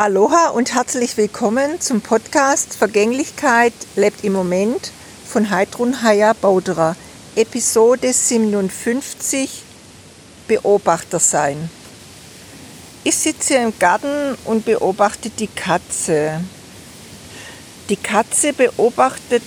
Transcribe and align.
Aloha 0.00 0.48
und 0.48 0.72
herzlich 0.72 1.18
willkommen 1.18 1.78
zum 1.78 2.00
Podcast 2.00 2.74
Vergänglichkeit 2.74 3.74
lebt 3.96 4.24
im 4.24 4.32
Moment 4.32 4.92
von 5.26 5.50
Heidrun 5.50 6.02
Haya 6.02 6.32
Bauderer, 6.32 6.96
Episode 7.36 8.10
57 8.10 9.62
Beobachter 10.48 11.18
sein. 11.18 11.68
Ich 13.04 13.14
sitze 13.18 13.56
im 13.56 13.78
Garten 13.78 14.38
und 14.46 14.64
beobachte 14.64 15.28
die 15.28 15.48
Katze. 15.48 16.40
Die 17.90 17.96
Katze 17.96 18.54
beobachtet 18.54 19.42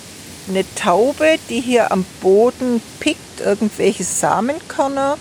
eine 0.48 0.64
Taube, 0.76 1.36
die 1.50 1.62
hier 1.62 1.90
am 1.90 2.06
Boden 2.20 2.80
pickt, 3.00 3.40
irgendwelche 3.40 4.04
Samenkörner. 4.04 5.18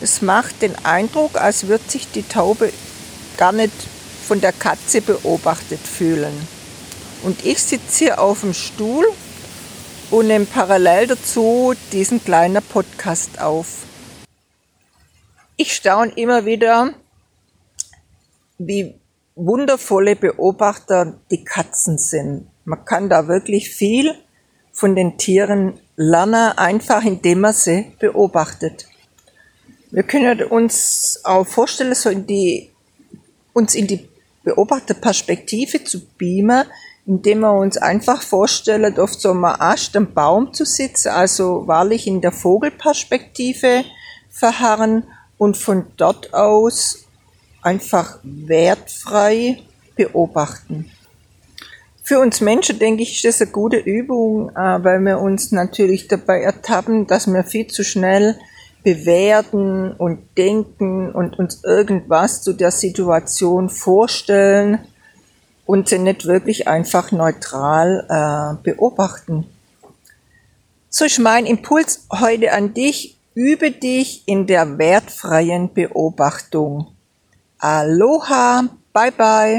Es 0.00 0.20
macht 0.20 0.62
den 0.62 0.74
Eindruck, 0.84 1.40
als 1.40 1.68
würde 1.68 1.88
sich 1.88 2.10
die 2.10 2.24
Taube 2.24 2.72
gar 3.36 3.52
nicht 3.52 3.70
von 4.26 4.40
der 4.40 4.52
Katze 4.52 5.00
beobachtet 5.00 5.80
fühlen. 5.80 6.34
Und 7.22 7.44
ich 7.44 7.62
sitze 7.62 8.04
hier 8.04 8.20
auf 8.20 8.40
dem 8.40 8.54
Stuhl 8.54 9.06
und 10.10 10.26
nehme 10.26 10.46
parallel 10.46 11.06
dazu 11.06 11.74
diesen 11.92 12.22
kleinen 12.22 12.62
Podcast 12.62 13.40
auf. 13.40 13.84
Ich 15.56 15.74
staune 15.74 16.12
immer 16.16 16.44
wieder, 16.44 16.92
wie 18.58 18.94
wundervolle 19.36 20.16
Beobachter 20.16 21.18
die 21.30 21.44
Katzen 21.44 21.98
sind. 21.98 22.48
Man 22.64 22.84
kann 22.84 23.08
da 23.08 23.28
wirklich 23.28 23.70
viel 23.70 24.14
von 24.72 24.96
den 24.96 25.18
Tieren 25.18 25.78
lernen, 25.96 26.52
einfach 26.58 27.04
indem 27.04 27.40
man 27.40 27.52
sie 27.52 27.92
beobachtet. 27.98 28.88
Wir 29.90 30.02
können 30.02 30.42
uns 30.42 31.20
auch 31.24 31.46
vorstellen, 31.46 31.94
so 31.94 32.10
in 32.10 32.26
die, 32.26 32.70
uns 33.54 33.74
in 33.74 33.86
die 33.86 34.08
Beobachterperspektive 34.46 35.82
zu 35.82 36.06
beamen, 36.16 36.62
indem 37.04 37.40
wir 37.40 37.52
uns 37.52 37.76
einfach 37.76 38.22
vorstellen, 38.22 38.96
auf 38.96 39.12
so 39.12 39.32
einem 39.32 39.44
Ast 39.44 39.96
am 39.96 40.14
Baum 40.14 40.54
zu 40.54 40.64
sitzen, 40.64 41.08
also 41.08 41.66
wahrlich 41.66 42.06
in 42.06 42.20
der 42.20 42.30
Vogelperspektive 42.30 43.84
verharren 44.30 45.02
und 45.36 45.56
von 45.56 45.86
dort 45.96 46.32
aus 46.32 47.06
einfach 47.60 48.20
wertfrei 48.22 49.62
beobachten. 49.96 50.92
Für 52.04 52.20
uns 52.20 52.40
Menschen, 52.40 52.78
denke 52.78 53.02
ich, 53.02 53.16
ist 53.16 53.24
das 53.24 53.42
eine 53.42 53.50
gute 53.50 53.78
Übung, 53.78 54.50
äh, 54.50 54.54
weil 54.54 55.00
wir 55.00 55.18
uns 55.18 55.50
natürlich 55.50 56.06
dabei 56.06 56.40
ertappen, 56.40 57.08
dass 57.08 57.26
wir 57.26 57.42
viel 57.42 57.66
zu 57.66 57.82
schnell 57.82 58.38
bewerten 58.86 59.90
und 59.90 60.38
denken 60.38 61.10
und 61.10 61.40
uns 61.40 61.64
irgendwas 61.64 62.42
zu 62.42 62.52
der 62.52 62.70
Situation 62.70 63.68
vorstellen 63.68 64.78
und 65.66 65.88
sie 65.88 65.98
nicht 65.98 66.26
wirklich 66.26 66.68
einfach 66.68 67.10
neutral 67.10 68.06
äh, 68.08 68.62
beobachten. 68.62 69.44
So 70.88 71.04
ist 71.04 71.18
mein 71.18 71.46
Impuls 71.46 72.06
heute 72.12 72.52
an 72.52 72.74
dich. 72.74 73.18
Übe 73.34 73.72
dich 73.72 74.22
in 74.26 74.46
der 74.46 74.78
wertfreien 74.78 75.74
Beobachtung. 75.74 76.86
Aloha, 77.58 78.68
bye 78.92 79.10
bye. 79.10 79.54